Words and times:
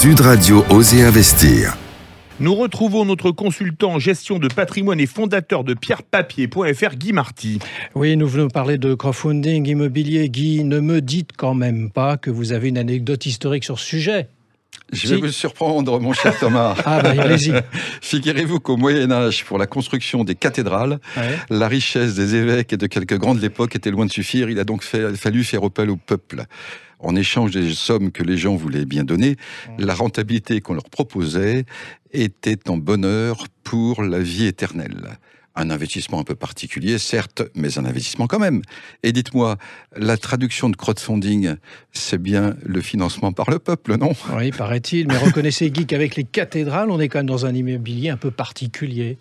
Sud 0.00 0.20
Radio 0.20 0.64
Oser 0.70 1.02
Investir. 1.02 1.76
Nous 2.38 2.54
retrouvons 2.54 3.04
notre 3.04 3.32
consultant 3.32 3.92
en 3.92 3.98
gestion 3.98 4.38
de 4.38 4.48
patrimoine 4.48 4.98
et 4.98 5.04
fondateur 5.04 5.62
de 5.62 5.74
pierrepapier.fr, 5.74 6.96
Guy 6.96 7.12
Marty. 7.12 7.58
Oui, 7.94 8.16
nous 8.16 8.26
venons 8.26 8.48
parler 8.48 8.78
de 8.78 8.94
crowdfunding 8.94 9.68
immobilier. 9.68 10.30
Guy, 10.30 10.64
ne 10.64 10.80
me 10.80 11.02
dites 11.02 11.32
quand 11.36 11.52
même 11.52 11.90
pas 11.90 12.16
que 12.16 12.30
vous 12.30 12.52
avez 12.52 12.70
une 12.70 12.78
anecdote 12.78 13.26
historique 13.26 13.62
sur 13.62 13.78
ce 13.78 13.84
sujet. 13.84 14.28
Je 14.90 15.06
vais 15.06 15.20
vous 15.20 15.28
surprendre, 15.28 16.00
mon 16.00 16.14
cher 16.14 16.34
Thomas. 16.38 16.76
ah, 16.86 17.02
bah, 17.02 17.12
allez-y. 17.18 17.52
Figurez-vous 18.00 18.58
qu'au 18.58 18.78
Moyen-Âge, 18.78 19.44
pour 19.44 19.58
la 19.58 19.66
construction 19.66 20.24
des 20.24 20.34
cathédrales, 20.34 20.98
la 21.50 21.68
richesse 21.68 22.14
des 22.14 22.36
évêques 22.36 22.72
et 22.72 22.78
de 22.78 22.86
quelques 22.86 23.18
grands 23.18 23.34
de 23.34 23.40
l'époque 23.40 23.76
était 23.76 23.90
loin 23.90 24.06
de 24.06 24.10
suffire. 24.10 24.48
Il 24.48 24.58
a 24.60 24.64
donc 24.64 24.82
fallu 24.82 25.44
faire 25.44 25.62
appel 25.62 25.90
au 25.90 25.96
peuple 25.96 26.46
en 27.00 27.16
échange 27.16 27.50
des 27.50 27.72
sommes 27.74 28.12
que 28.12 28.22
les 28.22 28.36
gens 28.36 28.54
voulaient 28.54 28.84
bien 28.84 29.04
donner, 29.04 29.32
mmh. 29.32 29.84
la 29.84 29.94
rentabilité 29.94 30.60
qu'on 30.60 30.74
leur 30.74 30.88
proposait 30.90 31.64
était 32.12 32.68
en 32.68 32.76
bonheur 32.76 33.46
pour 33.64 34.02
la 34.02 34.20
vie 34.20 34.46
éternelle. 34.46 35.18
Un 35.56 35.70
investissement 35.70 36.20
un 36.20 36.24
peu 36.24 36.36
particulier, 36.36 36.98
certes, 36.98 37.42
mais 37.54 37.76
un 37.76 37.84
investissement 37.84 38.26
quand 38.28 38.38
même. 38.38 38.62
Et 39.02 39.12
dites-moi, 39.12 39.56
la 39.96 40.16
traduction 40.16 40.70
de 40.70 40.76
crowdfunding, 40.76 41.56
c'est 41.92 42.22
bien 42.22 42.54
le 42.64 42.80
financement 42.80 43.32
par 43.32 43.50
le 43.50 43.58
peuple, 43.58 43.96
non? 43.96 44.12
Oui, 44.36 44.52
paraît-il. 44.52 45.08
Mais 45.08 45.18
reconnaissez, 45.18 45.70
Guy, 45.70 45.86
qu'avec 45.86 46.14
les 46.14 46.24
cathédrales, 46.24 46.90
on 46.90 47.00
est 47.00 47.08
quand 47.08 47.18
même 47.18 47.26
dans 47.26 47.46
un 47.46 47.54
immobilier 47.54 48.10
un 48.10 48.16
peu 48.16 48.30
particulier. 48.30 49.18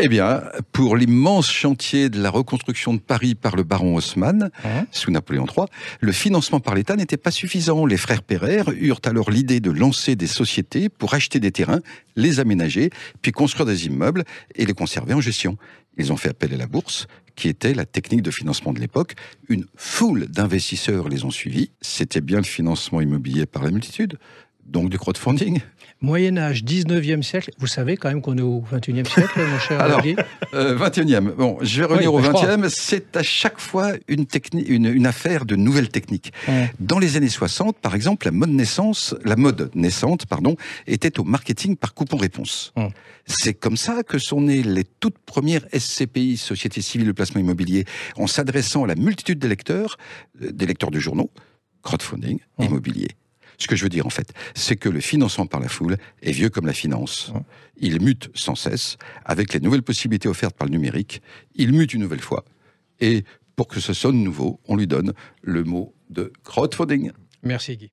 Eh 0.00 0.08
bien, 0.08 0.42
pour 0.72 0.96
l'immense 0.96 1.48
chantier 1.48 2.08
de 2.08 2.20
la 2.20 2.28
reconstruction 2.28 2.94
de 2.94 2.98
Paris 2.98 3.36
par 3.36 3.54
le 3.54 3.62
baron 3.62 3.94
Haussmann, 3.94 4.50
hein 4.64 4.86
sous 4.90 5.12
Napoléon 5.12 5.46
III, 5.46 5.66
le 6.00 6.10
financement 6.10 6.58
par 6.58 6.74
l'État 6.74 6.96
n'était 6.96 7.16
pas 7.16 7.30
suffisant. 7.30 7.86
Les 7.86 7.96
frères 7.96 8.22
Pereire 8.22 8.70
eurent 8.70 9.00
alors 9.04 9.30
l'idée 9.30 9.60
de 9.60 9.70
lancer 9.70 10.16
des 10.16 10.26
sociétés 10.26 10.88
pour 10.88 11.14
acheter 11.14 11.38
des 11.38 11.52
terrains, 11.52 11.78
les 12.16 12.40
aménager, 12.40 12.90
puis 13.22 13.30
construire 13.30 13.66
des 13.66 13.86
immeubles 13.86 14.24
et 14.56 14.66
les 14.66 14.74
conserver 14.74 15.14
en 15.14 15.20
gestion. 15.20 15.58
Ils 15.96 16.12
ont 16.12 16.16
fait 16.16 16.30
appel 16.30 16.52
à 16.52 16.56
la 16.56 16.66
bourse, 16.66 17.06
qui 17.36 17.48
était 17.48 17.72
la 17.72 17.86
technique 17.86 18.22
de 18.22 18.32
financement 18.32 18.72
de 18.72 18.80
l'époque. 18.80 19.14
Une 19.48 19.66
foule 19.76 20.26
d'investisseurs 20.26 21.08
les 21.08 21.24
ont 21.24 21.30
suivis. 21.30 21.70
C'était 21.80 22.20
bien 22.20 22.38
le 22.38 22.44
financement 22.44 23.00
immobilier 23.00 23.46
par 23.46 23.62
la 23.62 23.70
multitude 23.70 24.18
donc 24.74 24.90
du 24.90 24.98
crowdfunding? 24.98 25.60
Moyen 26.00 26.36
Âge, 26.36 26.64
19e 26.64 27.22
siècle. 27.22 27.50
Vous 27.58 27.68
savez 27.68 27.96
quand 27.96 28.08
même 28.08 28.20
qu'on 28.20 28.36
est 28.36 28.42
au 28.42 28.62
21e 28.70 29.08
siècle, 29.08 29.40
mon 29.40 29.58
cher 29.58 29.80
Alors, 29.80 30.02
21e. 30.02 31.28
Euh, 31.28 31.32
bon, 31.32 31.58
je 31.62 31.80
vais 31.80 31.86
revenir 31.86 32.12
au 32.12 32.20
20e. 32.20 32.68
C'est 32.68 33.16
à 33.16 33.22
chaque 33.22 33.58
fois 33.58 33.92
une, 34.08 34.26
une, 34.66 34.86
une 34.86 35.06
affaire 35.06 35.46
de 35.46 35.56
nouvelles 35.56 35.88
techniques. 35.88 36.32
Dans 36.80 36.98
les 36.98 37.16
années 37.16 37.28
60, 37.28 37.78
par 37.78 37.94
exemple, 37.94 38.26
la 38.26 38.32
mode 38.32 38.50
naissance, 38.50 39.14
la 39.24 39.36
mode 39.36 39.70
naissante, 39.74 40.26
pardon, 40.26 40.56
était 40.86 41.18
au 41.18 41.24
marketing 41.24 41.76
par 41.76 41.94
coupon-réponse. 41.94 42.74
C'est 43.26 43.54
comme 43.54 43.76
ça 43.76 44.02
que 44.02 44.18
sont 44.18 44.42
nées 44.42 44.62
les 44.62 44.84
toutes 44.84 45.18
premières 45.18 45.64
SCPI, 45.72 46.36
Société 46.36 46.82
Civile 46.82 47.06
de 47.06 47.12
Placement 47.12 47.40
Immobilier, 47.40 47.86
en 48.16 48.26
s'adressant 48.26 48.84
à 48.84 48.86
la 48.88 48.96
multitude 48.96 49.38
des 49.38 49.48
lecteurs, 49.48 49.96
euh, 50.42 50.50
des 50.52 50.66
lecteurs 50.66 50.90
de 50.90 50.98
journaux, 50.98 51.30
crowdfunding, 51.82 52.40
immobilier. 52.58 53.08
Ce 53.58 53.66
que 53.66 53.76
je 53.76 53.82
veux 53.82 53.88
dire, 53.88 54.06
en 54.06 54.10
fait, 54.10 54.32
c'est 54.54 54.76
que 54.76 54.88
le 54.88 55.00
financement 55.00 55.46
par 55.46 55.60
la 55.60 55.68
foule 55.68 55.96
est 56.22 56.32
vieux 56.32 56.50
comme 56.50 56.66
la 56.66 56.72
finance. 56.72 57.32
Il 57.76 58.00
mute 58.02 58.30
sans 58.34 58.54
cesse, 58.54 58.96
avec 59.24 59.52
les 59.52 59.60
nouvelles 59.60 59.82
possibilités 59.82 60.28
offertes 60.28 60.56
par 60.56 60.66
le 60.66 60.72
numérique. 60.72 61.22
Il 61.54 61.72
mute 61.72 61.94
une 61.94 62.02
nouvelle 62.02 62.20
fois. 62.20 62.44
Et 63.00 63.24
pour 63.56 63.68
que 63.68 63.80
ce 63.80 63.92
sonne 63.92 64.22
nouveau, 64.22 64.60
on 64.66 64.76
lui 64.76 64.86
donne 64.86 65.12
le 65.42 65.64
mot 65.64 65.94
de 66.10 66.32
crowdfunding. 66.42 67.12
Merci 67.42 67.76
Guy. 67.76 67.90